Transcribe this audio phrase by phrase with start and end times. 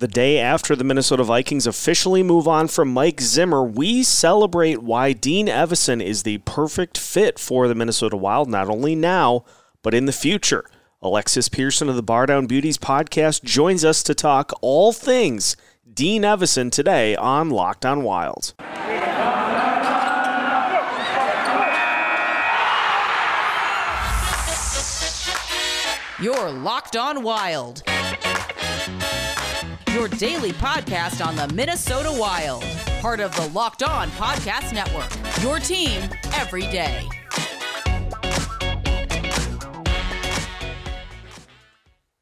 [0.00, 5.12] The day after the Minnesota Vikings officially move on from Mike Zimmer, we celebrate why
[5.12, 9.44] Dean Evason is the perfect fit for the Minnesota Wild, not only now,
[9.82, 10.64] but in the future.
[11.02, 15.56] Alexis Pearson of the Bar Down Beauties podcast joins us to talk all things
[15.92, 18.54] Dean Evason today on Locked on Wild.
[26.20, 27.82] You're Locked on Wild
[30.08, 32.62] your daily podcast on the Minnesota Wild,
[33.00, 35.10] part of the Locked On Podcast Network.
[35.42, 37.06] Your team every day.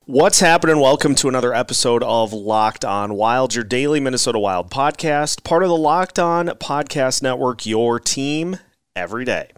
[0.05, 0.79] What's happening?
[0.79, 5.69] Welcome to another episode of Locked On Wild, your daily Minnesota Wild podcast, part of
[5.69, 8.59] the Locked On Podcast Network, your team
[8.95, 9.51] every day.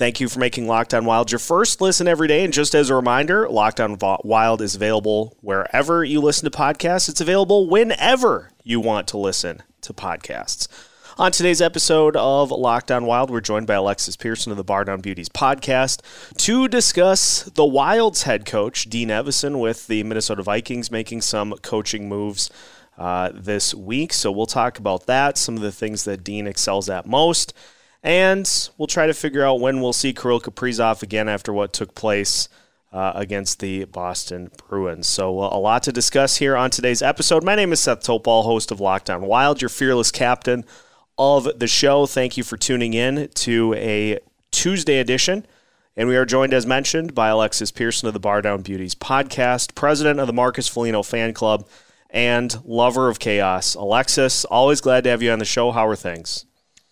[0.00, 2.42] Thank you for making Locked On Wild your first listen every day.
[2.42, 7.10] And just as a reminder, Locked On Wild is available wherever you listen to podcasts.
[7.10, 10.68] It's available whenever you want to listen to podcasts.
[11.18, 14.86] On today's episode of Locked On Wild, we're joined by Alexis Pearson of the Bar
[14.86, 16.00] Down Beauties podcast
[16.38, 22.08] to discuss the Wild's head coach, Dean Evason, with the Minnesota Vikings making some coaching
[22.08, 22.48] moves
[22.96, 24.14] uh, this week.
[24.14, 27.52] So we'll talk about that, some of the things that Dean excels at most
[28.02, 31.94] and we'll try to figure out when we'll see Kirill Kaprizov again after what took
[31.94, 32.48] place
[32.92, 35.06] uh, against the Boston Bruins.
[35.06, 37.44] So, uh, a lot to discuss here on today's episode.
[37.44, 40.64] My name is Seth Topal, host of Locked On Wild, your fearless captain
[41.18, 42.06] of the show.
[42.06, 44.18] Thank you for tuning in to a
[44.50, 45.46] Tuesday edition.
[45.96, 49.74] And we are joined, as mentioned, by Alexis Pearson of the Bar Down Beauties podcast,
[49.74, 51.68] president of the Marcus Foligno fan club,
[52.08, 53.74] and lover of chaos.
[53.74, 55.70] Alexis, always glad to have you on the show.
[55.72, 56.46] How are things?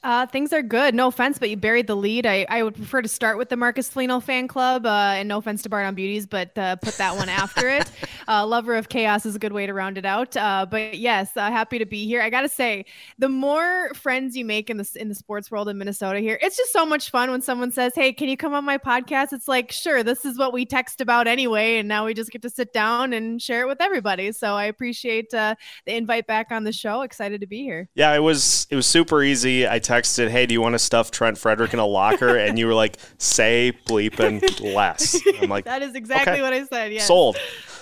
[0.08, 0.94] Uh, things are good.
[0.94, 2.24] No offense, but you buried the lead.
[2.24, 5.36] I, I would prefer to start with the Marcus Foligno fan club, uh, and no
[5.36, 7.90] offense to Bar Down Beauties, but uh, put that one after it.
[8.28, 10.36] Uh, Lover of Chaos is a good way to round it out.
[10.36, 12.20] Uh, but yes, uh, happy to be here.
[12.20, 12.84] I gotta say,
[13.18, 16.56] the more friends you make in the in the sports world in Minnesota here, it's
[16.56, 19.48] just so much fun when someone says, "Hey, can you come on my podcast?" It's
[19.48, 22.50] like, sure, this is what we text about anyway, and now we just get to
[22.50, 24.32] sit down and share it with everybody.
[24.32, 27.00] So I appreciate the invite back on the show.
[27.02, 27.88] Excited to be here.
[27.94, 29.66] Yeah, it was it was super easy.
[29.66, 32.66] I texted, "Hey, do you want to stuff Trent Frederic in a locker?" and you
[32.66, 36.42] were like, "Say bleep and less." I'm like, "That is exactly okay.
[36.42, 37.38] what I said." Yeah, sold.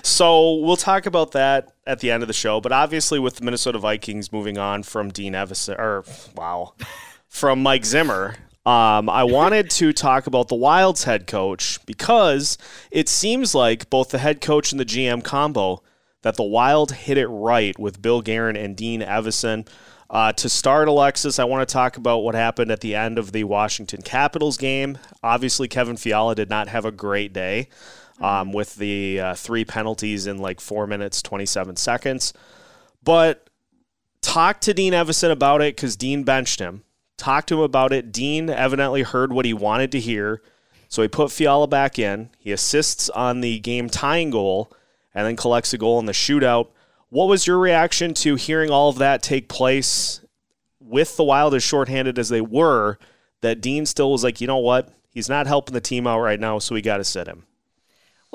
[0.07, 2.61] So we'll talk about that at the end of the show.
[2.61, 6.05] But obviously, with the Minnesota Vikings moving on from Dean Evason, or
[6.35, 6.75] wow,
[7.29, 12.59] from Mike Zimmer, um, I wanted to talk about the Wild's head coach because
[12.91, 15.83] it seems like both the head coach and the GM combo
[16.23, 19.69] that the Wild hit it right with Bill Guerin and Dean Evason.
[20.11, 23.33] Uh, to start, Alexis, I want to talk about what happened at the end of
[23.33, 24.99] the Washington Capitals game.
[25.23, 27.69] Obviously, Kevin Fiala did not have a great day
[28.21, 32.33] um, with the uh, three penalties in like four minutes, 27 seconds.
[33.03, 33.51] But
[34.21, 36.83] talk to Dean Evason about it because Dean benched him.
[37.17, 38.13] Talk to him about it.
[38.13, 40.43] Dean evidently heard what he wanted to hear.
[40.89, 42.31] So he put Fiala back in.
[42.39, 44.73] He assists on the game tying goal
[45.15, 46.69] and then collects a goal in the shootout.
[47.09, 50.21] What was your reaction to hearing all of that take place
[50.81, 52.99] with the Wild as shorthanded as they were?
[53.41, 54.93] That Dean still was like, you know what?
[55.11, 57.46] He's not helping the team out right now, so we got to sit him.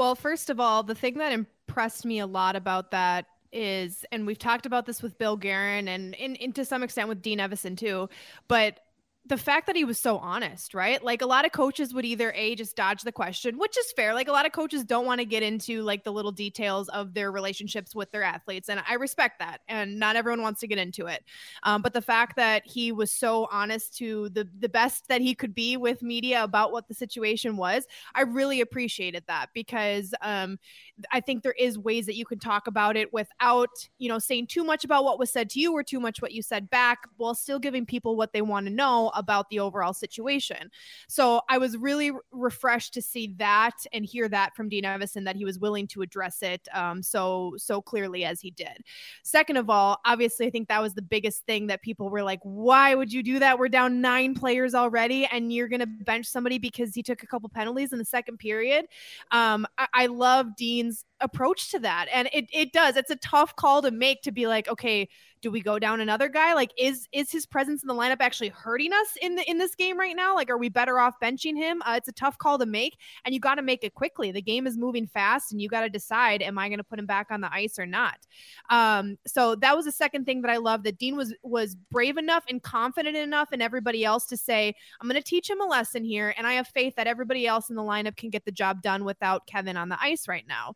[0.02, 4.26] Well, first of all, the thing that impressed me a lot about that is, and
[4.26, 7.38] we've talked about this with Bill Guerin and, and, and to some extent with Dean
[7.38, 8.10] Evason too,
[8.48, 8.80] but
[9.26, 11.04] the fact that he was so honest, right?
[11.04, 14.16] Like a lot of coaches would either a just dodge the question, which is fair.
[14.16, 17.14] Like a lot of coaches don't want to get into like the little details of
[17.14, 19.62] their relationships with their athletes, and I respect that.
[19.68, 21.24] And not everyone wants to get into it.
[21.62, 25.36] Um, but the fact that he was so honest to the the best that he
[25.36, 30.58] could be with media about what the situation was, I really appreciated that because um,
[31.12, 34.48] I think there is ways that you can talk about it without you know saying
[34.48, 37.04] too much about what was said to you or too much what you said back,
[37.18, 40.72] while still giving people what they want to know about the overall situation.
[41.08, 45.36] So I was really refreshed to see that and hear that from Dean Evason that
[45.36, 48.84] he was willing to address it um, so so clearly as he did.
[49.24, 52.40] Second of all, obviously, I think that was the biggest thing that people were like,
[52.44, 53.60] "Why would you do that?
[53.60, 57.28] We're down nine players already, and you're going to bench somebody because he took a
[57.28, 58.86] couple penalties in the second period."
[59.32, 62.98] Um, I, I love Dean's approach to that, and it it does.
[62.98, 65.08] It's a tough call to make to be like, okay
[65.42, 66.54] do we go down another guy?
[66.54, 69.76] Like, is is his presence in the lineup actually hurting us in the in this
[69.76, 70.36] game right now?
[70.36, 71.82] Like, are we better off benching him?
[71.86, 74.32] Uh, it's a tough call to make, and you got to make it quickly.
[74.32, 77.00] The game is moving fast, and you got to decide: Am I going to put
[77.00, 78.18] him back on the ice or not?
[78.70, 80.84] Um, so that was the second thing that I love.
[80.84, 85.08] That Dean was was brave enough and confident enough, and everybody else to say, "I'm
[85.08, 87.76] going to teach him a lesson here," and I have faith that everybody else in
[87.76, 90.76] the lineup can get the job done without Kevin on the ice right now.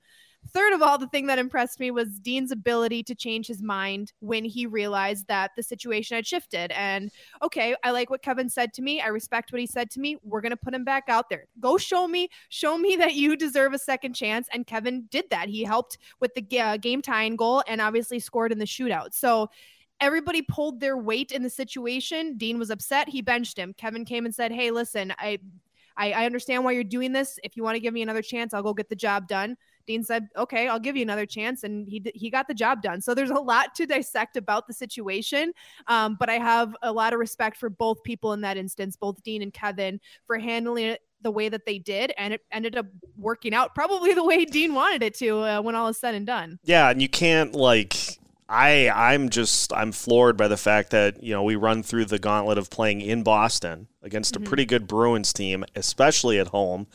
[0.54, 4.14] Third of all, the thing that impressed me was Dean's ability to change his mind
[4.20, 6.72] when he realized that the situation had shifted.
[6.72, 7.12] And
[7.42, 9.02] okay, I like what Kevin said to me.
[9.02, 10.18] I respect what he said to me.
[10.24, 11.46] We're going to put him back out there.
[11.60, 14.48] Go show me, show me that you deserve a second chance.
[14.54, 15.50] And Kevin did that.
[15.50, 19.14] He helped with the uh, game tying goal and obviously scored in the shootout.
[19.14, 19.50] So,
[20.02, 22.38] everybody pulled their weight in the situation.
[22.38, 23.08] Dean was upset.
[23.08, 23.74] He benched him.
[23.74, 25.40] Kevin came and said, Hey, listen, I
[25.98, 27.40] I, I understand why you're doing this.
[27.44, 29.56] If you want to give me another chance, I'll go get the job done.
[29.88, 33.02] Dean said, "Okay, I'll give you another chance," and he he got the job done.
[33.02, 35.54] So there's a lot to dissect about the situation,
[35.88, 39.22] um, but I have a lot of respect for both people in that instance, both
[39.24, 42.86] Dean and Kevin, for handling it the way that they did, and it ended up
[43.18, 46.26] working out probably the way Dean wanted it to uh, when all is said and
[46.26, 46.60] done.
[46.64, 47.96] Yeah, and you can't like
[48.48, 52.20] I I'm just I'm floored by the fact that you know we run through the
[52.20, 54.44] gauntlet of playing in Boston against mm-hmm.
[54.44, 56.88] a pretty good Bruins team, especially at home,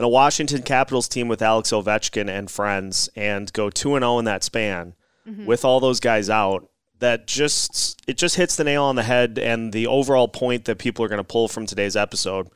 [0.00, 4.14] and a Washington Capitals team with Alex Ovechkin and friends, and go two and zero
[4.14, 4.94] oh in that span
[5.28, 5.44] mm-hmm.
[5.44, 6.70] with all those guys out.
[7.00, 10.78] That just it just hits the nail on the head, and the overall point that
[10.78, 12.48] people are going to pull from today's episode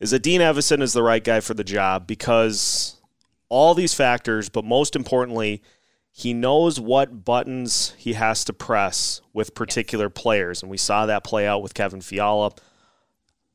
[0.00, 2.96] is that Dean Evason is the right guy for the job because
[3.50, 5.62] all these factors, but most importantly
[6.10, 11.24] he knows what buttons he has to press with particular players, and we saw that
[11.24, 12.52] play out with Kevin Fiala.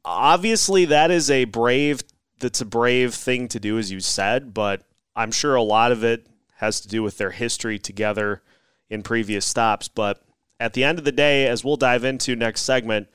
[0.04, 2.01] Obviously, that is a brave
[2.40, 4.84] that's a brave thing to do, as you said, but
[5.16, 6.28] I'm sure a lot of it
[6.58, 8.42] has to do with their history together
[8.90, 9.88] in previous stops.
[9.88, 10.24] But
[10.60, 13.08] at the end of the day, as we'll dive into next segment,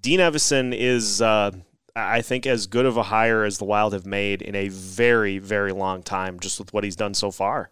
[0.00, 1.52] Dean Evason is, uh,
[1.94, 5.38] I think, as good of a hire as the Wild have made in a very,
[5.38, 7.70] very long time, just with what he's done so far.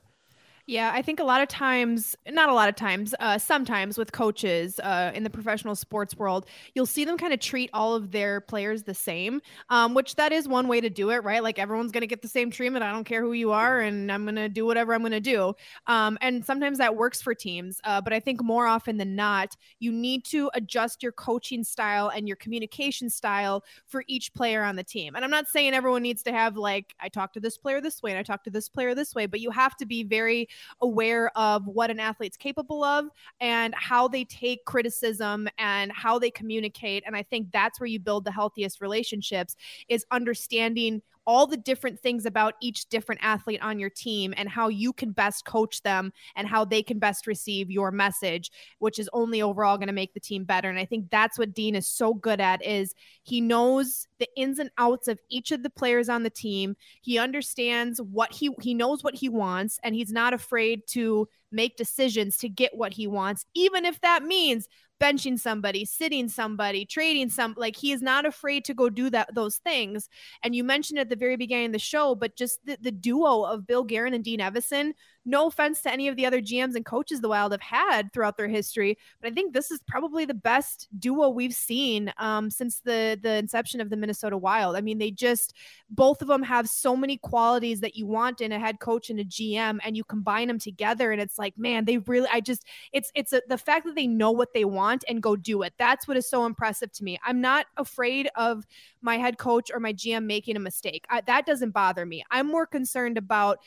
[0.67, 4.13] Yeah, I think a lot of times, not a lot of times, uh, sometimes with
[4.13, 8.13] coaches uh, in the professional sports world, you'll see them kind of treat all of
[8.13, 11.43] their players the same, um, which that is one way to do it, right?
[11.43, 12.83] Like everyone's going to get the same treatment.
[12.83, 15.21] I don't care who you are, and I'm going to do whatever I'm going to
[15.21, 15.53] do.
[15.87, 19.55] Um, and sometimes that works for teams, uh, but I think more often than not,
[19.81, 24.77] you need to adjust your coaching style and your communication style for each player on
[24.77, 25.15] the team.
[25.15, 28.03] And I'm not saying everyone needs to have like, I talk to this player this
[28.03, 30.49] way and I talk to this player this way, but you have to be very
[30.81, 33.07] aware of what an athlete's capable of
[33.41, 37.03] and how they take criticism and how they communicate.
[37.07, 39.57] And I think that's where you build the healthiest relationships
[39.89, 44.69] is understanding all the different things about each different athlete on your team and how
[44.69, 49.09] you can best coach them and how they can best receive your message which is
[49.13, 50.69] only overall going to make the team better.
[50.69, 54.59] And i think that's what dean is so good at is he knows the ins
[54.59, 56.77] and outs of each of the players on the team.
[57.01, 61.77] He understands what he he knows what he wants and he's not afraid to make
[61.77, 64.69] decisions to get what he wants even if that means
[65.05, 69.35] benching somebody, sitting somebody, trading some like he is not afraid to go do that
[69.35, 70.09] those things.
[70.43, 73.43] And you mentioned at the very beginning of the show, but just the, the duo
[73.43, 74.93] of Bill Guerin and Dean Evason
[75.25, 78.37] no offense to any of the other GMs and coaches the Wild have had throughout
[78.37, 82.81] their history, but I think this is probably the best duo we've seen um, since
[82.81, 84.77] the the inception of the Minnesota Wild.
[84.77, 85.55] I mean, they just
[85.91, 89.21] both of them have so many qualities that you want in a head coach and
[89.21, 92.29] a GM, and you combine them together, and it's like, man, they really.
[92.33, 95.37] I just it's it's a, the fact that they know what they want and go
[95.37, 95.75] do it.
[95.79, 97.19] That's what is so impressive to me.
[97.25, 98.67] I'm not afraid of
[99.01, 101.05] my head coach or my GM making a mistake.
[101.09, 102.25] I, that doesn't bother me.
[102.31, 103.59] I'm more concerned about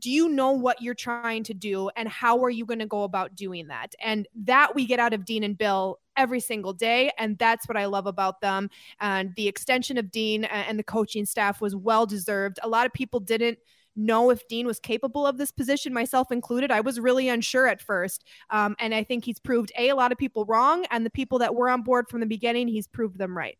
[0.00, 3.02] do you know what you're trying to do and how are you going to go
[3.02, 7.10] about doing that and that we get out of dean and bill every single day
[7.18, 8.68] and that's what i love about them
[9.00, 12.92] and the extension of dean and the coaching staff was well deserved a lot of
[12.92, 13.58] people didn't
[13.96, 16.70] know if Dean was capable of this position, myself included.
[16.70, 18.24] I was really unsure at first.
[18.50, 21.38] Um, and I think he's proved A, a lot of people wrong, and the people
[21.38, 23.56] that were on board from the beginning, he's proved them right.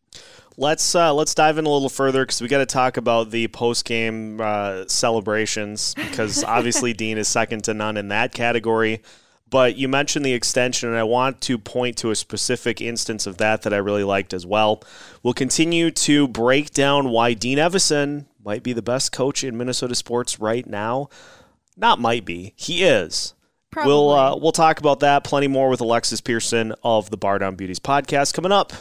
[0.57, 3.47] Let's uh, let's dive in a little further because we got to talk about the
[3.49, 9.01] post game uh, celebrations because obviously Dean is second to none in that category.
[9.49, 13.37] But you mentioned the extension, and I want to point to a specific instance of
[13.37, 14.81] that that I really liked as well.
[15.23, 19.93] We'll continue to break down why Dean Evason might be the best coach in Minnesota
[19.93, 21.09] sports right now.
[21.77, 22.53] Not might be.
[22.55, 23.33] He is.
[23.71, 23.91] Probably.
[23.91, 27.55] We'll uh, we'll talk about that plenty more with Alexis Pearson of the Bar Down
[27.55, 28.71] Beauties podcast coming up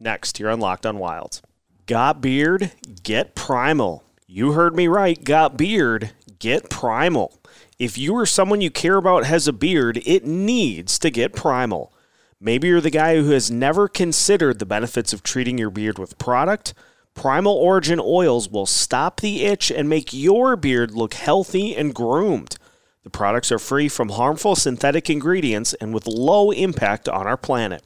[0.00, 1.40] next here on Locked on Wild.
[1.86, 2.72] Got beard?
[3.02, 4.04] Get primal.
[4.26, 5.22] You heard me right.
[5.22, 6.12] Got beard?
[6.38, 7.38] Get primal.
[7.78, 11.92] If you or someone you care about has a beard, it needs to get primal.
[12.40, 16.18] Maybe you're the guy who has never considered the benefits of treating your beard with
[16.18, 16.74] product
[17.16, 22.58] Primal Origin oils will stop the itch and make your beard look healthy and groomed.
[23.04, 27.82] The products are free from harmful synthetic ingredients and with low impact on our planet.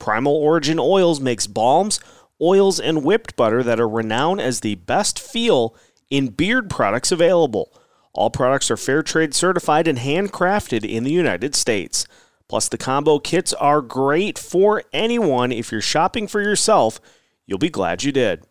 [0.00, 2.00] Primal Origin Oils makes balms,
[2.40, 5.76] oils, and whipped butter that are renowned as the best feel
[6.10, 7.72] in beard products available.
[8.12, 12.06] All products are fair trade certified and handcrafted in the United States.
[12.48, 15.52] Plus, the combo kits are great for anyone.
[15.52, 17.00] If you're shopping for yourself,
[17.46, 18.42] you'll be glad you did.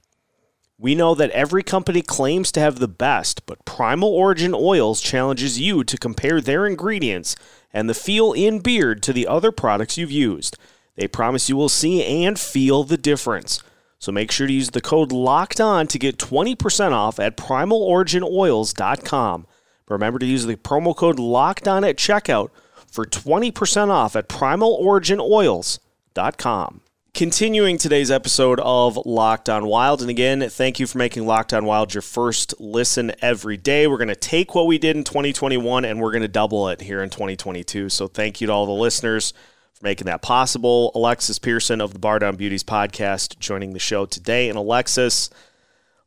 [0.77, 5.59] We know that every company claims to have the best, but Primal Origin Oils challenges
[5.59, 7.35] you to compare their ingredients
[7.73, 10.57] and the feel in beard to the other products you've used.
[10.99, 13.63] They promise you will see and feel the difference.
[13.99, 19.47] So make sure to use the code LOCKED ON to get 20% off at primaloriginoils.com.
[19.87, 22.49] Remember to use the promo code LOCKED ON at checkout
[22.91, 26.81] for 20% off at primaloriginoils.com.
[27.13, 30.01] Continuing today's episode of Locked On Wild.
[30.01, 33.87] And again, thank you for making Locked On Wild your first listen every day.
[33.87, 36.81] We're going to take what we did in 2021 and we're going to double it
[36.81, 37.87] here in 2022.
[37.87, 39.33] So thank you to all the listeners
[39.79, 40.91] for making that possible.
[40.95, 44.49] Alexis Pearson of the Bar Down Beauties podcast joining the show today.
[44.49, 45.29] And Alexis,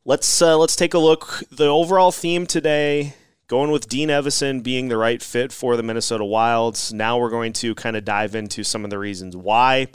[0.05, 1.43] let's uh, let's take a look.
[1.51, 3.15] The overall theme today
[3.47, 6.93] going with Dean Evason being the right fit for the Minnesota Wilds.
[6.93, 9.87] Now we're going to kind of dive into some of the reasons why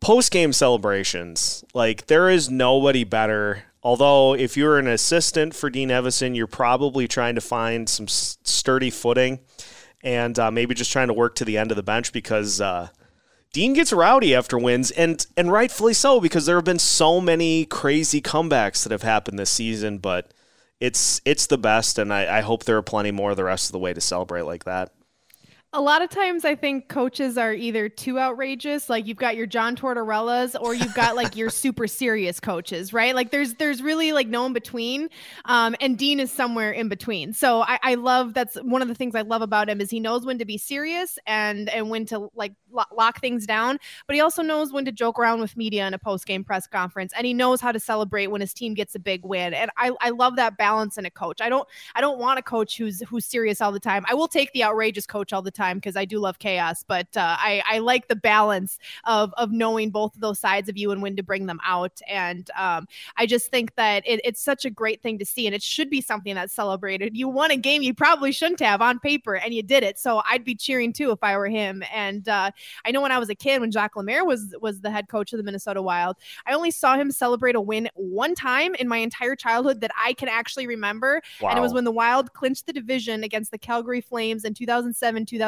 [0.00, 3.64] post game celebrations, like there is nobody better.
[3.82, 8.90] Although, if you're an assistant for Dean Evason, you're probably trying to find some sturdy
[8.90, 9.38] footing
[10.02, 12.88] and uh, maybe just trying to work to the end of the bench because uh,
[13.52, 17.64] Dean gets rowdy after wins, and and rightfully so because there have been so many
[17.64, 19.98] crazy comebacks that have happened this season.
[19.98, 20.32] But
[20.80, 23.72] it's it's the best, and I, I hope there are plenty more the rest of
[23.72, 24.92] the way to celebrate like that
[25.74, 29.46] a lot of times I think coaches are either too outrageous, like you've got your
[29.46, 33.14] John Tortorellas, or you've got like your super serious coaches, right?
[33.14, 35.10] Like there's there's really like no in between.
[35.44, 37.34] Um, and Dean is somewhere in between.
[37.34, 40.00] So I, I love that's one of the things I love about him is he
[40.00, 42.54] knows when to be serious and and when to like
[42.96, 45.98] lock things down, but he also knows when to joke around with media in a
[45.98, 48.98] post game press conference, and he knows how to celebrate when his team gets a
[48.98, 49.52] big win.
[49.52, 51.42] And I, I love that balance in a coach.
[51.42, 54.06] I don't I don't want a coach who's who's serious all the time.
[54.08, 57.08] I will take the outrageous coach all the time because I do love chaos, but
[57.16, 60.90] uh, I, I like the balance of of knowing both of those sides of you
[60.90, 62.00] and when to bring them out.
[62.08, 62.86] And um,
[63.16, 65.90] I just think that it, it's such a great thing to see, and it should
[65.90, 67.16] be something that's celebrated.
[67.16, 69.98] You won a game you probably shouldn't have on paper, and you did it.
[69.98, 71.82] So I'd be cheering too if I were him.
[71.92, 72.50] And uh,
[72.84, 75.32] I know when I was a kid, when Jacques Lemaire was was the head coach
[75.32, 78.98] of the Minnesota Wild, I only saw him celebrate a win one time in my
[78.98, 81.50] entire childhood that I can actually remember, wow.
[81.50, 85.26] and it was when the Wild clinched the division against the Calgary Flames in 2007
[85.26, 85.47] 2008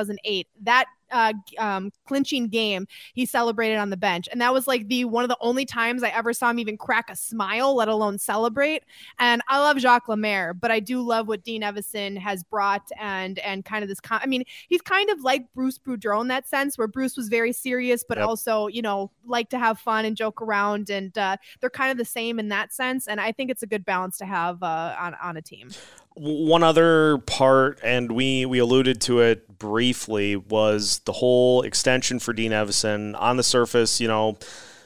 [0.63, 5.05] that uh, um, clinching game, he celebrated on the bench, and that was like the
[5.05, 8.19] one of the only times I ever saw him even crack a smile, let alone
[8.19, 8.85] celebrate.
[9.19, 13.39] And I love Jacques Lemaire, but I do love what Dean Evason has brought and
[13.41, 14.01] and kind of this.
[14.01, 17.29] Con- I mean, he's kind of like Bruce Boudreau in that sense, where Bruce was
[17.29, 18.27] very serious, but yep.
[18.27, 21.99] also you know like to have fun and joke around, and uh, they're kind of
[21.99, 23.09] the same in that sense.
[23.09, 25.71] And I think it's a good balance to have uh, on on a team
[26.17, 32.33] one other part, and we we alluded to it briefly, was the whole extension for
[32.33, 33.21] Dean Evason.
[33.21, 34.39] On the surface, you know,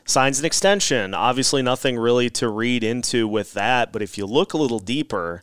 [0.04, 1.14] signs an extension.
[1.14, 3.92] Obviously, nothing really to read into with that.
[3.92, 5.42] But if you look a little deeper,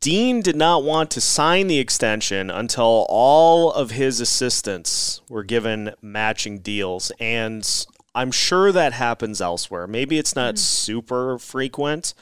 [0.00, 5.94] Dean did not want to sign the extension until all of his assistants were given
[6.02, 9.86] matching deals, and I'm sure that happens elsewhere.
[9.86, 10.58] Maybe it's not mm.
[10.58, 12.14] super frequent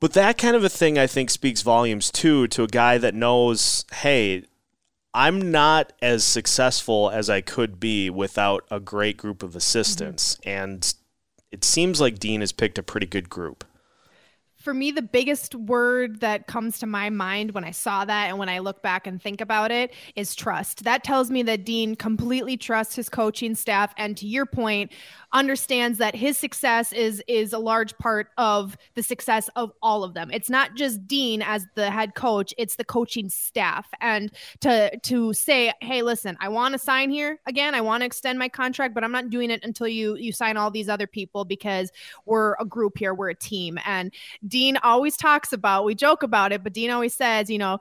[0.00, 3.14] but that kind of a thing, I think, speaks volumes too to a guy that
[3.14, 4.44] knows, hey,
[5.12, 10.36] I'm not as successful as I could be without a great group of assistants.
[10.36, 10.48] Mm-hmm.
[10.48, 10.94] And
[11.50, 13.64] it seems like Dean has picked a pretty good group
[14.60, 18.38] for me, the biggest word that comes to my mind when I saw that and
[18.38, 20.84] when I look back and think about it is trust.
[20.84, 23.94] That tells me that Dean completely trusts his coaching staff.
[23.96, 24.92] And to your point,
[25.32, 30.12] understands that his success is is a large part of the success of all of
[30.12, 30.30] them.
[30.32, 33.86] It's not just Dean as the head coach, it's the coaching staff.
[34.00, 37.74] And to to say, "Hey, listen, I want to sign here again.
[37.74, 40.56] I want to extend my contract, but I'm not doing it until you you sign
[40.56, 41.90] all these other people because
[42.26, 44.12] we're a group here, we're a team." And
[44.50, 47.78] Dean always talks about, we joke about it, but Dean always says, you know,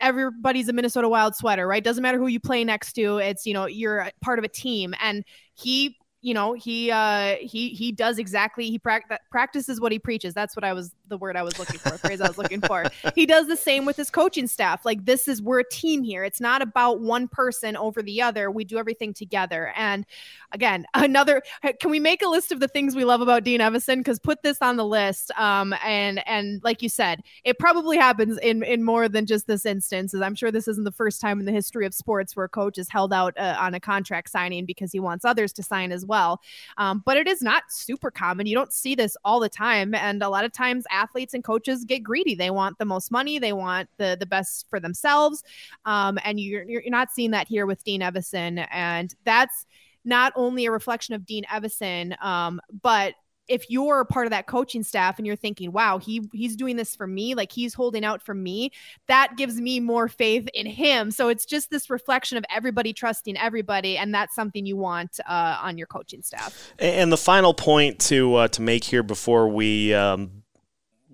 [0.00, 1.82] everybody's a Minnesota Wild sweater, right?
[1.82, 3.18] Doesn't matter who you play next to.
[3.18, 4.94] It's, you know, you're part of a team.
[5.00, 5.24] And
[5.54, 10.32] he you know he uh he he does exactly he pra- practices what he preaches
[10.32, 12.84] that's what i was the word i was looking for phrase i was looking for.
[13.14, 14.84] He does the same with his coaching staff.
[14.84, 16.24] Like this is we're a team here.
[16.24, 18.50] It's not about one person over the other.
[18.50, 19.72] We do everything together.
[19.76, 20.06] And
[20.52, 21.42] again another
[21.80, 24.42] can we make a list of the things we love about dean evason because put
[24.42, 25.30] this on the list.
[25.36, 29.66] Um and and like you said it probably happens in in more than just this
[29.66, 32.46] instance as i'm sure this isn't the first time in the history of sports where
[32.46, 35.62] a coach is held out uh, on a contract signing because he wants others to
[35.62, 36.14] sign as well.
[36.14, 36.40] Well.
[36.78, 38.46] Um, but it is not super common.
[38.46, 39.94] You don't see this all the time.
[39.94, 41.03] And a lot of times athletes
[41.34, 42.34] and coaches get greedy.
[42.34, 45.42] They want the most money, they want the the best for themselves,
[45.84, 49.66] um, and you're you're not seeing that here with Dean Evason, and that's
[50.04, 53.14] not only a reflection of Dean Evason, um, but
[53.48, 56.96] if you're part of that coaching staff and you're thinking, wow, he he's doing this
[56.96, 58.70] for me, like he's holding out for me,
[59.06, 61.10] that gives me more faith in him.
[61.10, 65.58] So it's just this reflection of everybody trusting everybody, and that's something you want uh,
[65.62, 66.72] on your coaching staff.
[66.78, 70.43] And the final point to uh, to make here before we um,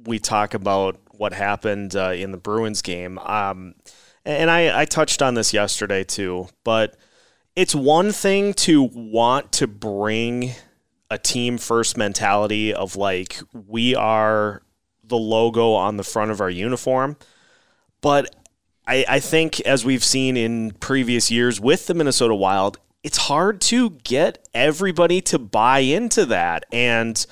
[0.04, 3.74] we talk about what happened uh, in the Bruins game, um,
[4.24, 6.96] and I, I touched on this yesterday too, but
[7.56, 10.52] it's one thing to want to bring
[11.10, 14.62] a team first mentality of like we are
[15.04, 17.16] the logo on the front of our uniform.
[18.00, 18.34] But
[18.86, 23.60] I, I think as we've seen in previous years with the Minnesota Wild, it's hard
[23.62, 26.64] to get everybody to buy into that.
[26.72, 27.24] And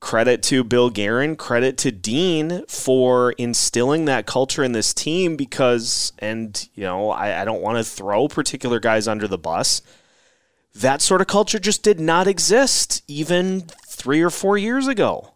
[0.00, 6.12] credit to Bill Guerin, credit to Dean for instilling that culture in this team because,
[6.18, 9.82] and, you know, I, I don't want to throw particular guys under the bus
[10.74, 15.34] that sort of culture just did not exist even three or four years ago.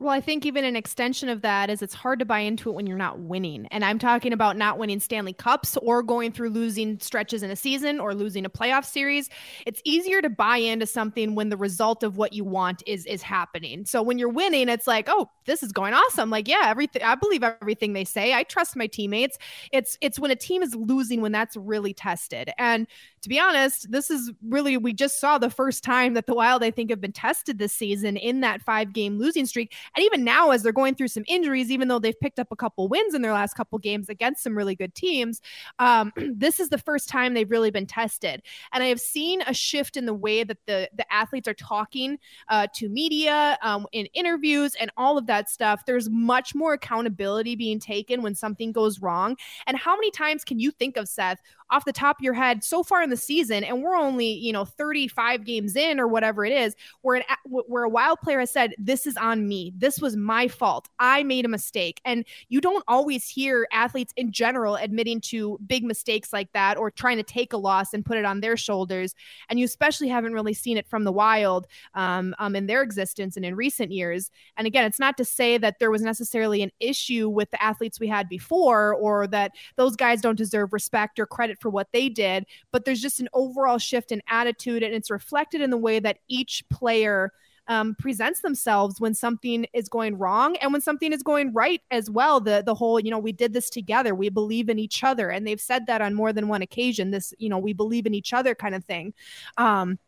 [0.00, 2.74] Well, I think even an extension of that is it's hard to buy into it
[2.74, 3.66] when you're not winning.
[3.72, 7.56] And I'm talking about not winning Stanley Cups or going through losing stretches in a
[7.56, 9.28] season or losing a playoff series.
[9.66, 13.22] It's easier to buy into something when the result of what you want is is
[13.22, 13.86] happening.
[13.86, 17.16] So when you're winning, it's like, "Oh, this is going awesome." Like, yeah, everything I
[17.16, 18.34] believe everything they say.
[18.34, 19.36] I trust my teammates.
[19.72, 22.50] It's it's when a team is losing when that's really tested.
[22.56, 22.86] And
[23.22, 26.62] to be honest, this is really we just saw the first time that the Wild
[26.62, 30.50] I think have been tested this season in that 5-game losing streak and even now,
[30.50, 33.22] as they're going through some injuries, even though they've picked up a couple wins in
[33.22, 35.40] their last couple games against some really good teams,
[35.78, 38.42] um, this is the first time they've really been tested.
[38.72, 42.18] And I have seen a shift in the way that the the athletes are talking
[42.48, 45.84] uh, to media um, in interviews and all of that stuff.
[45.86, 49.36] There's much more accountability being taken when something goes wrong.
[49.66, 52.64] And how many times can you think of Seth off the top of your head
[52.64, 56.44] so far in the season, and we're only you know 35 games in or whatever
[56.44, 59.72] it is, where an where a wild player has said, "This is on me.
[59.76, 60.88] This was my fault.
[60.98, 65.84] I made a mistake." And you don't always hear athletes in general admitting to big
[65.84, 69.14] mistakes like that or trying to take a loss and put it on their shoulders.
[69.48, 73.36] And you especially haven't really seen it from the Wild um, um, in their existence
[73.36, 74.30] and in recent years.
[74.56, 78.00] And again, it's not to say that there was necessarily an issue with the athletes
[78.00, 82.08] we had before or that those guys don't deserve respect or credit for what they
[82.08, 85.98] did, but there's just an overall shift in attitude, and it's reflected in the way
[85.98, 87.32] that each player.
[87.70, 92.08] Um, presents themselves when something is going wrong and when something is going right as
[92.08, 92.40] well.
[92.40, 94.14] The the whole, you know, we did this together.
[94.14, 97.10] We believe in each other, and they've said that on more than one occasion.
[97.10, 99.12] This, you know, we believe in each other kind of thing.
[99.58, 99.98] Um,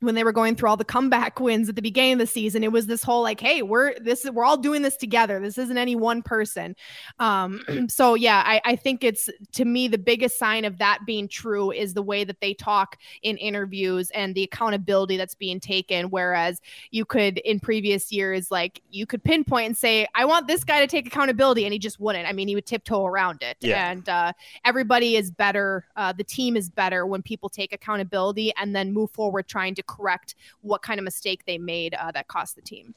[0.00, 2.64] when they were going through all the comeback wins at the beginning of the season
[2.64, 5.40] it was this whole like hey we're this is we're all doing this together.
[5.40, 6.74] This isn't any one person.
[7.18, 11.28] Um so yeah I, I think it's to me the biggest sign of that being
[11.28, 16.10] true is the way that they talk in interviews and the accountability that's being taken.
[16.10, 20.64] Whereas you could in previous years like you could pinpoint and say i want this
[20.64, 22.28] guy to take accountability and he just wouldn't.
[22.28, 23.56] I mean he would tiptoe around it.
[23.60, 23.90] Yeah.
[23.90, 24.32] and uh,
[24.64, 29.10] everybody is better uh, the team is better when people take accountability and then move
[29.10, 32.94] forward trying to correct what kind of mistake they made uh, that cost the team.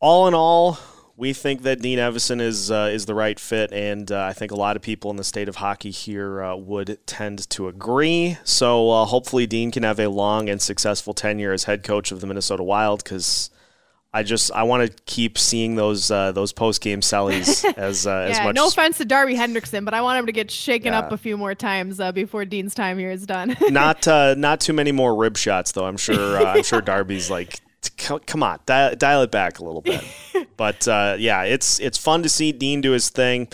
[0.00, 0.78] All in all,
[1.16, 4.50] we think that Dean Evason is uh, is the right fit, and uh, I think
[4.50, 8.36] a lot of people in the state of hockey here uh, would tend to agree.
[8.44, 12.20] So uh, hopefully, Dean can have a long and successful tenure as head coach of
[12.20, 13.50] the Minnesota Wild because
[14.14, 18.28] I just I want to keep seeing those uh, those post game sellies as uh,
[18.28, 18.54] yeah, as much.
[18.54, 21.00] No offense to Darby Hendrickson, but I want him to get shaken yeah.
[21.00, 23.56] up a few more times uh, before Dean's time here is done.
[23.70, 25.84] not uh, not too many more rib shots though.
[25.84, 27.58] I'm sure uh, I'm sure Darby's like,
[27.96, 30.04] come on, dial, dial, it back a little bit.
[30.56, 33.48] but uh, yeah, it's it's fun to see Dean do his thing.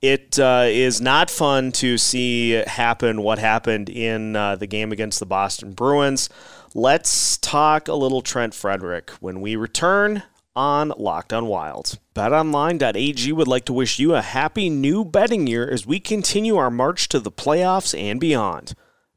[0.00, 5.72] It is not fun to see happen what happened in the game against the Boston
[5.72, 6.28] Bruins.
[6.74, 11.98] Let's talk a little Trent Frederic when we return on Locked on Wild.
[12.14, 16.70] BetOnline.ag would like to wish you a happy new betting year as we continue our
[16.70, 18.74] march to the playoffs and beyond.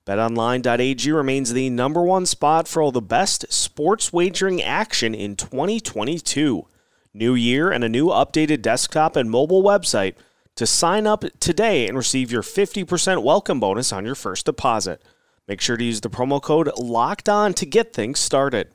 [0.07, 6.65] BetOnline.ag remains the number one spot for all the best sports wagering action in 2022.
[7.13, 10.15] New year and a new updated desktop and mobile website
[10.55, 15.03] to sign up today and receive your 50% welcome bonus on your first deposit.
[15.51, 18.69] Make sure to use the promo code LOCKED ON to get things started.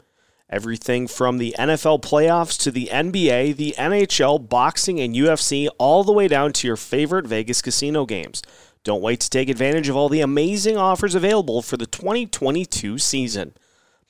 [0.50, 6.12] Everything from the NFL playoffs to the NBA, the NHL, boxing, and UFC, all the
[6.12, 8.42] way down to your favorite Vegas casino games.
[8.84, 13.54] Don't wait to take advantage of all the amazing offers available for the 2022 season.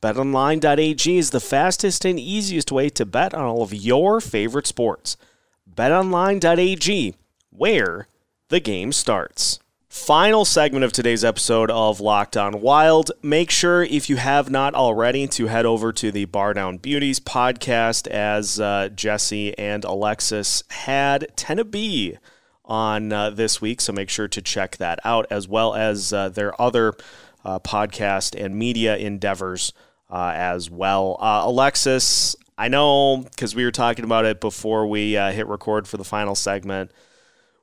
[0.02, 5.16] BetOnline.ag is the fastest and easiest way to bet on all of your favorite sports.
[5.72, 7.14] BetOnline.ag,
[7.50, 8.08] where
[8.48, 9.60] the game starts.
[9.96, 13.10] Final segment of today's episode of Locked On Wild.
[13.22, 17.18] Make sure, if you have not already, to head over to the Bar Down Beauties
[17.18, 22.18] podcast as uh, Jesse and Alexis had Tennessee
[22.66, 23.80] on uh, this week.
[23.80, 26.92] So make sure to check that out, as well as uh, their other
[27.44, 29.72] uh, podcast and media endeavors
[30.10, 31.16] uh, as well.
[31.18, 35.96] Uh, Alexis, I know because we were talking about it before we hit record for
[35.96, 36.92] the final segment.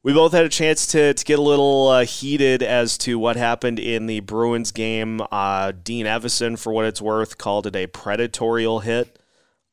[0.03, 3.37] We both had a chance to, to get a little uh, heated as to what
[3.37, 5.21] happened in the Bruins game.
[5.31, 9.17] Uh, Dean Evason, for what it's worth, called it a predatorial hit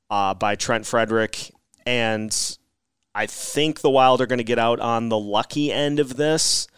[0.09, 1.51] uh, by Trent Frederic.
[1.85, 2.33] And
[3.13, 6.69] I think the Wild are going to get out on the lucky end of this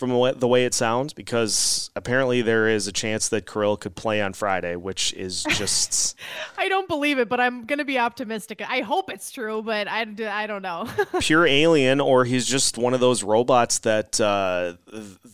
[0.00, 0.08] from
[0.38, 4.32] the way it sounds because apparently there is a chance that Kirill could play on
[4.32, 6.16] Friday, which is just.
[6.56, 8.62] I don't believe it, but I'm going to be optimistic.
[8.66, 10.88] I hope it's true, but I, I don't know.
[11.20, 14.72] pure alien, or he's just one of those robots that uh,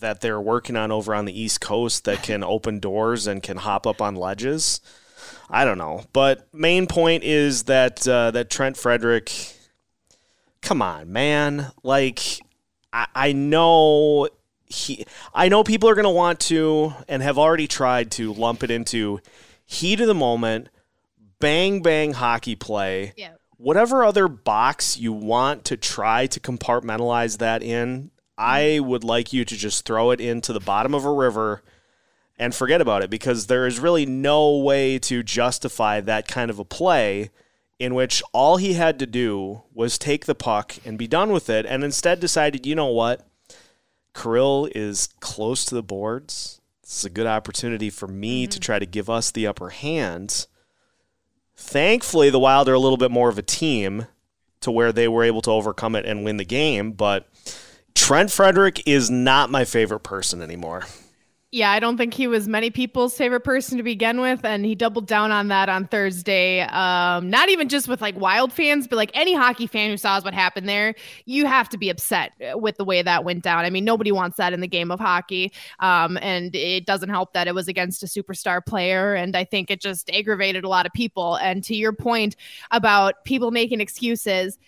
[0.01, 3.59] that they're working on over on the East Coast that can open doors and can
[3.59, 4.81] hop up on ledges.
[5.49, 9.31] I don't know, but main point is that uh, that Trent Frederic.
[10.61, 11.71] Come on, man!
[11.85, 12.41] Like
[12.93, 14.29] I, I know
[14.67, 18.63] he I know people are going to want to and have already tried to lump
[18.63, 19.21] it into
[19.65, 20.69] heat of the moment,
[21.41, 23.13] bang bang hockey play.
[23.17, 23.33] Yeah.
[23.59, 29.45] Whatever other box you want to try to compartmentalize that in, I would like you
[29.45, 31.63] to just throw it into the bottom of a river
[32.39, 36.59] and forget about it because there is really no way to justify that kind of
[36.59, 37.31] a play
[37.79, 41.49] in which all he had to do was take the puck and be done with
[41.49, 43.27] it and instead decided, you know what?
[44.21, 46.61] Kirill is close to the boards.
[46.83, 48.51] This is a good opportunity for me mm-hmm.
[48.51, 50.47] to try to give us the upper hand.
[51.57, 54.07] Thankfully, the Wild are a little bit more of a team
[54.61, 57.29] to where they were able to overcome it and win the game, but
[57.95, 60.85] Trent Frederic is not my favorite person anymore.
[61.57, 64.75] Yeah, I don't think he was many people's favorite person to begin with, and he
[64.75, 66.61] doubled down on that on Thursday.
[66.61, 70.21] Um, not even just with like Wild fans, but like any hockey fan who saw
[70.21, 73.65] what happened there, you have to be upset with the way that went down.
[73.65, 77.33] I mean, nobody wants that in the game of hockey, um, and it doesn't help
[77.33, 80.85] that it was against a superstar player, and I think it just aggravated a lot
[80.85, 81.37] of people.
[81.37, 82.37] And to your point
[82.71, 84.59] about people making excuses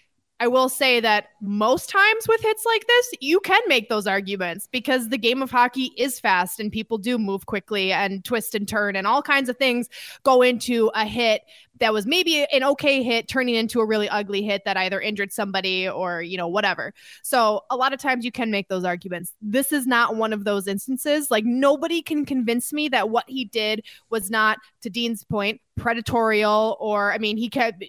[0.40, 4.68] I will say that most times with hits like this, you can make those arguments
[4.70, 8.68] because the game of hockey is fast and people do move quickly and twist and
[8.68, 9.88] turn and all kinds of things
[10.22, 11.42] go into a hit
[11.80, 15.32] that was maybe an okay hit turning into a really ugly hit that either injured
[15.32, 16.92] somebody or, you know, whatever.
[17.22, 19.32] So a lot of times you can make those arguments.
[19.42, 21.30] This is not one of those instances.
[21.30, 26.76] Like nobody can convince me that what he did was not, to Dean's point, predatorial
[26.80, 27.84] or, I mean, he kept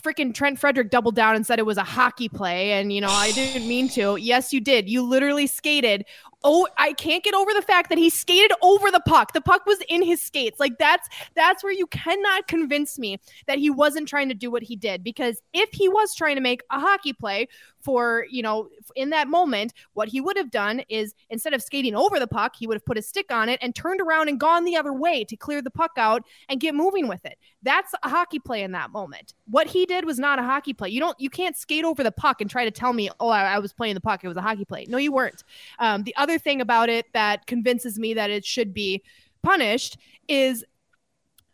[0.00, 2.72] freaking Trent Frederic doubled down and said it was a hockey play.
[2.72, 4.16] And, you know, I didn't mean to.
[4.16, 4.88] Yes, you did.
[4.88, 6.04] You literally skated
[6.44, 9.32] oh, I can't get over the fact that he skated over the puck.
[9.32, 10.60] The puck was in his skates.
[10.60, 14.62] Like that's that's where you cannot convince me that he wasn't trying to do what
[14.62, 17.48] he did because if he was trying to make a hockey play
[17.86, 21.94] for, you know, in that moment, what he would have done is instead of skating
[21.94, 24.40] over the puck, he would have put a stick on it and turned around and
[24.40, 27.38] gone the other way to clear the puck out and get moving with it.
[27.62, 29.34] That's a hockey play in that moment.
[29.48, 30.88] What he did was not a hockey play.
[30.88, 33.54] You don't you can't skate over the puck and try to tell me, "Oh, I,
[33.54, 34.24] I was playing the puck.
[34.24, 35.44] It was a hockey play." No, you weren't.
[35.78, 39.02] Um, the other thing about it that convinces me that it should be
[39.42, 39.96] punished
[40.28, 40.64] is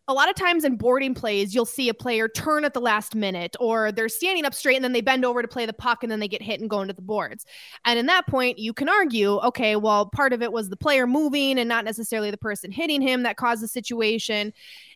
[0.08, 3.14] a lot of times in boarding plays, you'll see a player turn at the last
[3.14, 6.02] minute or they're standing up straight and then they bend over to play the puck
[6.02, 7.46] and then they get hit and go into the boards.
[7.84, 11.06] And in that point, you can argue, okay, well, part of it was the player
[11.06, 14.52] moving and not necessarily the person hitting him that caused the situation.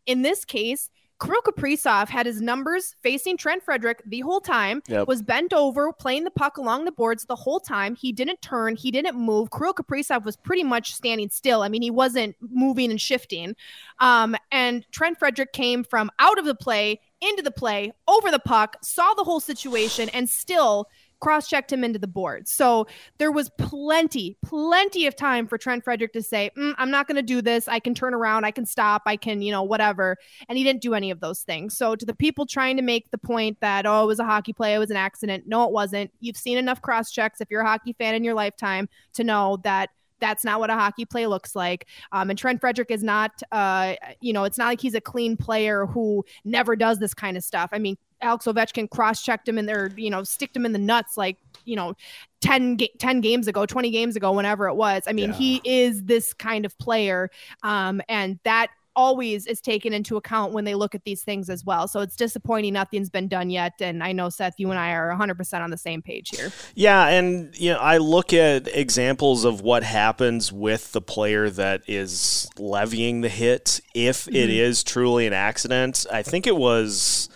[0.06, 0.90] In this case,
[1.22, 5.08] Kirill Kaprizov had his numbers facing Trent Frederic the whole time, yep.
[5.08, 7.94] was bent over, playing the puck along the boards the whole time.
[7.94, 9.50] He didn't turn, he didn't move.
[9.50, 11.62] Kirill Kaprizov was pretty much standing still.
[11.62, 13.56] I mean, he wasn't moving and shifting.
[13.98, 18.38] Um, and Trent Frederic came from out of the play into the play, over the
[18.38, 20.86] puck, saw the whole situation, and still
[21.20, 22.48] cross checked him into the board.
[22.48, 22.86] So
[23.18, 27.16] there was plenty, plenty of time for Trent Frederic to say, mm, I'm not going
[27.16, 27.68] to do this.
[27.68, 28.44] I can turn around.
[28.44, 29.02] I can stop.
[29.06, 30.16] I can, you know, whatever.
[30.48, 31.76] And he didn't do any of those things.
[31.76, 34.52] So to the people trying to make the point that, oh, it was a hockey
[34.52, 35.44] play, it was an accident.
[35.46, 36.10] No, it wasn't.
[36.20, 39.58] You've seen enough cross checks if you're a hockey fan in your lifetime to know
[39.64, 41.86] that that's not what a hockey play looks like.
[42.12, 45.36] Um, and Trent Frederic is not, uh, you know, it's not like he's a clean
[45.36, 47.70] player who never does this kind of stuff.
[47.72, 51.16] I mean, Alex Ovechkin cross-checked him and they're, you know, sticked him in the nuts
[51.16, 51.94] like, you know,
[52.40, 55.02] 10, ga- 10 games ago, 20 games ago, whenever it was.
[55.06, 55.36] I mean, yeah.
[55.36, 57.30] he is this kind of player.
[57.62, 61.64] Um, and that always is taken into account when they look at these things as
[61.64, 61.86] well.
[61.86, 63.74] So it's disappointing nothing's been done yet.
[63.80, 66.50] And I know Seth, you and I are 100% on the same page here.
[66.74, 71.82] Yeah, and you know, I look at examples of what happens with the player that
[71.86, 74.34] is levying the hit if mm-hmm.
[74.34, 76.06] it is truly an accident.
[76.10, 77.28] I think it was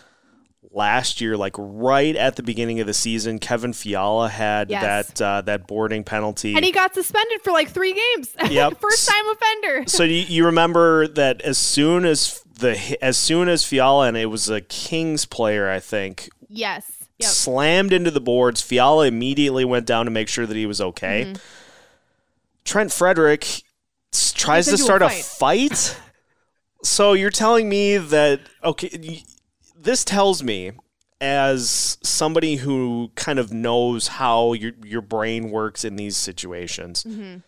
[0.72, 5.10] last year, like right at the beginning of the season, Kevin Fiala had yes.
[5.12, 8.34] that uh, that boarding penalty, and he got suspended for like three games.
[8.50, 9.84] Yep, first time offender.
[9.86, 14.26] so you, you remember that as soon as the as soon as Fiala and it
[14.26, 16.28] was a Kings player, I think.
[16.48, 16.90] Yes.
[17.18, 17.28] Yep.
[17.28, 18.60] Slammed into the boards.
[18.60, 21.26] Fiala immediately went down to make sure that he was okay.
[21.26, 21.34] Mm-hmm.
[22.64, 23.62] Trent Frederic
[24.34, 25.70] tries to start a fight.
[25.70, 26.00] fight?
[26.82, 29.22] so you're telling me that okay
[29.82, 30.72] this tells me
[31.20, 37.38] as somebody who kind of knows how your your brain works in these situations mm-hmm.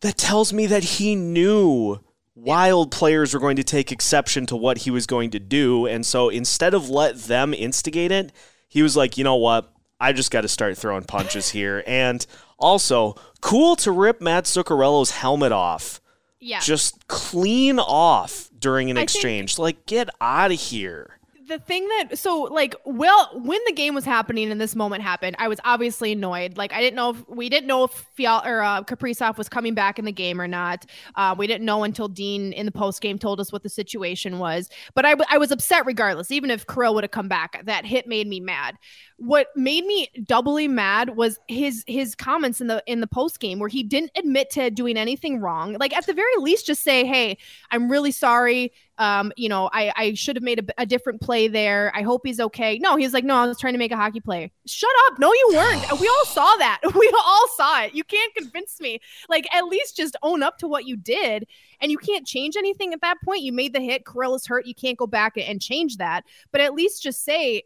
[0.00, 2.00] that tells me that he knew
[2.34, 5.86] wild players were going to take exception to what he was going to do.
[5.86, 8.32] And so instead of let them instigate it
[8.68, 9.72] he was like you know what?
[10.00, 11.82] I just got to start throwing punches here.
[11.86, 12.24] And
[12.58, 16.00] also cool to rip mats zuccarello's helmet off.
[16.40, 16.60] Yeah.
[16.60, 19.56] Just clean off during an I exchange.
[19.56, 21.17] Think- like get out of here
[21.48, 25.36] the thing that so like well when the game was happening and this moment happened,
[25.38, 26.56] I was obviously annoyed.
[26.56, 29.74] Like I didn't know if we didn't know if Fial or uh, Kaprizov was coming
[29.74, 30.86] back in the game or not.
[31.14, 34.38] Uh, we didn't know until Dean in the post game told us what the situation
[34.38, 34.68] was.
[34.94, 36.30] But I, I was upset regardless.
[36.30, 38.76] Even if Kirill would have come back, that hit made me mad
[39.18, 43.58] what made me doubly mad was his his comments in the in the post game
[43.58, 47.04] where he didn't admit to doing anything wrong like at the very least just say
[47.04, 47.36] hey
[47.72, 51.48] i'm really sorry um you know i i should have made a, a different play
[51.48, 51.92] there.
[51.94, 52.78] I hope he's okay.
[52.78, 54.50] No he's like no i was trying to make a hockey play.
[54.66, 55.18] Shut up.
[55.18, 56.00] No you weren't.
[56.00, 56.80] We all saw that.
[56.98, 57.94] We all saw it.
[57.94, 59.00] You can't convince me.
[59.28, 61.46] Like at least just own up to what you did.
[61.80, 63.42] And you can't change anything at that point.
[63.42, 64.66] You made the hit, Kirill is hurt.
[64.66, 66.24] You can't go back and change that.
[66.50, 67.62] But at least just say,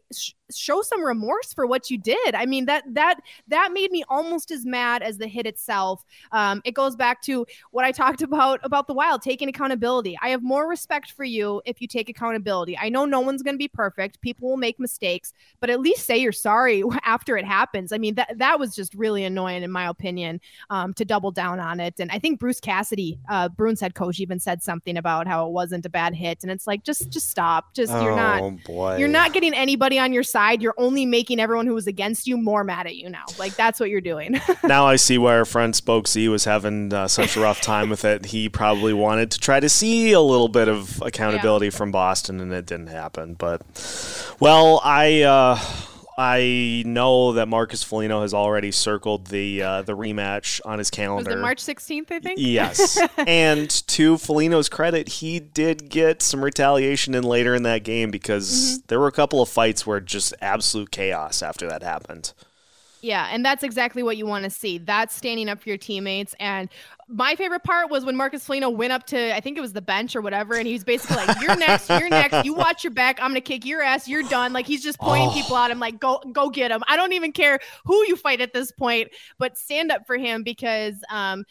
[0.57, 2.35] show some remorse for what you did.
[2.35, 6.05] I mean that that that made me almost as mad as the hit itself.
[6.31, 10.17] Um, it goes back to what I talked about about the Wild taking accountability.
[10.21, 12.77] I have more respect for you if you take accountability.
[12.77, 14.21] I know no one's going to be perfect.
[14.21, 17.91] People will make mistakes, but at least say you're sorry after it happens.
[17.91, 20.39] I mean that that was just really annoying in my opinion.
[20.69, 24.19] Um, to double down on it, and I think Bruce Cassidy, uh, Bruins head coach,
[24.19, 27.29] even said something about how it wasn't a bad hit, and it's like just just
[27.29, 27.73] stop.
[27.73, 28.97] Just oh, you're not oh, boy.
[28.97, 30.42] you're not getting anybody on your side.
[30.51, 33.25] You're only making everyone who was against you more mad at you now.
[33.37, 34.39] Like that's what you're doing.
[34.63, 37.89] now I see why our friend Spoke Z was having uh, such a rough time
[37.89, 38.25] with it.
[38.25, 41.77] He probably wanted to try to see a little bit of accountability yeah.
[41.77, 43.35] from Boston, and it didn't happen.
[43.35, 43.61] But
[44.39, 45.21] well, I.
[45.21, 45.59] Uh,
[46.17, 51.31] I know that Marcus Foligno has already circled the uh, the rematch on his calendar.
[51.31, 52.39] Was it March 16th, I think?
[52.39, 52.99] Yes.
[53.17, 58.49] and to Foligno's credit, he did get some retaliation in later in that game because
[58.49, 58.85] mm-hmm.
[58.87, 62.33] there were a couple of fights where just absolute chaos after that happened.
[63.01, 64.77] Yeah, and that's exactly what you want to see.
[64.77, 66.33] That's standing up for your teammates.
[66.39, 66.69] And
[67.13, 69.81] my favorite part was when Marcus Foligno went up to, I think it was the
[69.81, 72.43] bench or whatever, and he's basically like, "You're next, you're next.
[72.43, 73.19] You watch your back.
[73.21, 74.07] I'm gonna kick your ass.
[74.07, 75.33] You're done." Like he's just pointing oh.
[75.33, 75.69] people out.
[75.69, 78.71] I'm like, "Go, go get him." I don't even care who you fight at this
[78.71, 81.45] point, but stand up for him because um,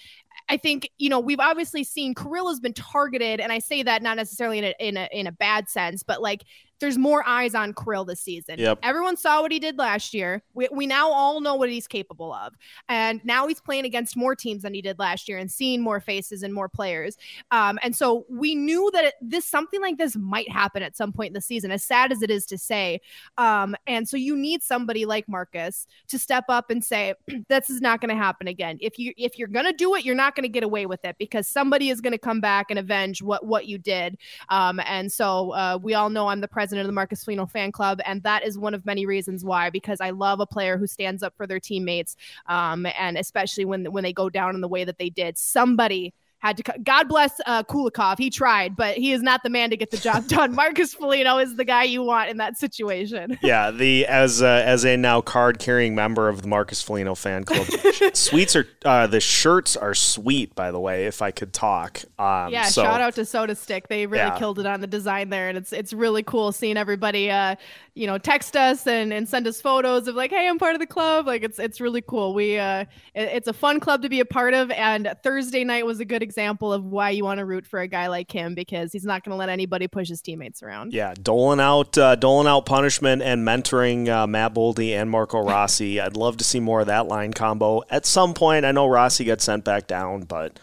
[0.49, 4.03] I think you know we've obviously seen Kirill has been targeted, and I say that
[4.03, 6.43] not necessarily in a in a in a bad sense, but like
[6.83, 8.59] there's more eyes on Krill this season.
[8.59, 8.81] Yep.
[8.83, 10.43] Everyone saw what he did last year.
[10.53, 12.55] We, we now all know what he's capable of.
[12.89, 16.01] And now he's playing against more teams than he did last year and seeing more
[16.01, 17.17] faces and more players.
[17.53, 21.13] Um, and so we knew that it, this something like this might happen at some
[21.13, 23.01] point in the season, as sad as it is to say.
[23.39, 27.15] Um, and so you need somebody like Marcus to step up and say,
[27.49, 28.79] this is not going to happen again.
[28.81, 31.05] If you if you're going to do it, you're not going to get away with
[31.05, 34.19] it because somebody is going to come back and avenge what what you did.
[34.49, 37.45] Um, and so uh, we all know I'm the president president of the Marcus Foligno
[37.45, 39.69] fan club, and that is one of many reasons why.
[39.69, 43.85] Because I love a player who stands up for their teammates, um, and especially when
[43.93, 45.37] when they go down in the way that they did.
[45.37, 46.79] Somebody had to.
[46.83, 48.19] God bless uh, Kulikov.
[48.19, 50.55] He tried, but he is not the man to get the job done.
[50.63, 53.39] Marcus Foligno is the guy you want in that situation.
[53.53, 57.45] Yeah, the as uh, as a now card carrying member of the Marcus Foligno fan
[57.45, 57.67] club,
[58.15, 60.55] sweets are uh, the shirts are sweet.
[60.55, 62.03] By the way, if I could talk.
[62.19, 63.89] Um, yeah, so, shout out to Soda Stick.
[63.89, 64.39] They really yeah.
[64.39, 67.57] killed it on the design there, and it's it's really cool seeing everybody uh,
[67.95, 70.81] you know text us and, and send us photos of like hey i'm part of
[70.81, 72.81] the club like it's it's really cool we uh
[73.15, 76.05] it, it's a fun club to be a part of and thursday night was a
[76.05, 79.05] good example of why you want to root for a guy like him because he's
[79.05, 80.93] not going to let anybody push his teammates around.
[80.93, 86.01] Yeah doling out uh, doling out punishment and mentoring uh, matt boldy and marco rossi.
[86.01, 87.83] I'd love to see more of that line combo.
[87.91, 90.59] At some point i know rossi got sent back down but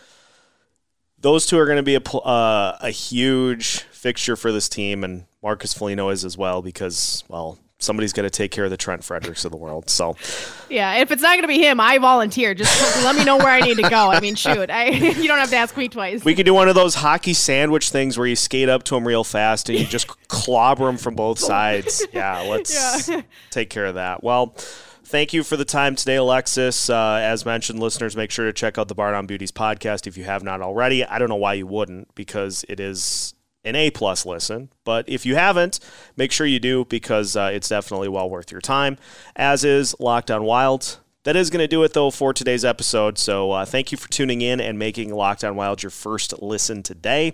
[1.22, 5.26] those two are going to be a, uh, a huge fixture for this team, and
[5.44, 9.04] Marcus Foligno is as well because, well, somebody's got to take care of the Trent
[9.04, 9.90] Frederics of the world.
[9.90, 10.18] So,
[10.70, 12.54] yeah, if it's not going to be him, I volunteer.
[12.54, 14.12] Just let me know where I need to go.
[14.12, 16.24] I mean, shoot, I you don't have to ask me twice.
[16.24, 19.08] We could do one of those hockey sandwich things where you skate up to him
[19.08, 22.06] real fast and you just clobber him from both sides.
[22.14, 23.22] Yeah, let's yeah.
[23.50, 24.24] take care of that.
[24.24, 24.56] Well.
[25.02, 26.88] Thank you for the time today, Alexis.
[26.88, 30.18] Uh, as mentioned, listeners, make sure to check out the Bar Down Beauties podcast if
[30.18, 31.04] you have not already.
[31.04, 34.70] I don't know why you wouldn't, because it is an A plus listen.
[34.84, 35.80] But if you haven't,
[36.16, 38.98] make sure you do because uh, it's definitely well worth your time.
[39.36, 41.00] As is Locked On Wild.
[41.24, 43.18] That is going to do it though for today's episode.
[43.18, 46.82] So uh, thank you for tuning in and making Locked On Wild your first listen
[46.82, 47.34] today.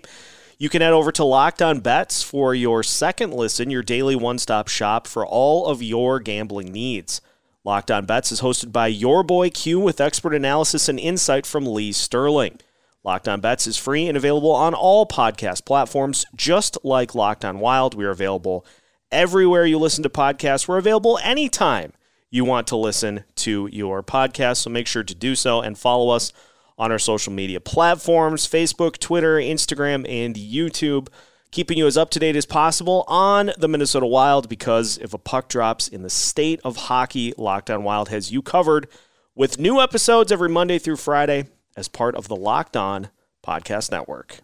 [0.58, 4.38] You can head over to Locked On Bets for your second listen, your daily one
[4.38, 7.20] stop shop for all of your gambling needs.
[7.62, 11.66] Locked On Bets is hosted by your boy Q with expert analysis and insight from
[11.66, 12.58] Lee Sterling.
[13.06, 17.60] Locked On Bets is free and available on all podcast platforms, just like Locked On
[17.60, 17.94] Wild.
[17.94, 18.66] We are available
[19.12, 20.66] everywhere you listen to podcasts.
[20.66, 21.92] We're available anytime
[22.32, 24.56] you want to listen to your podcast.
[24.56, 26.32] So make sure to do so and follow us
[26.76, 31.06] on our social media platforms Facebook, Twitter, Instagram, and YouTube.
[31.52, 35.18] Keeping you as up to date as possible on the Minnesota Wild because if a
[35.18, 38.88] puck drops in the state of hockey, Locked On Wild has you covered
[39.36, 41.44] with new episodes every Monday through Friday
[41.76, 43.10] as part of the Locked On
[43.44, 44.40] Podcast Network.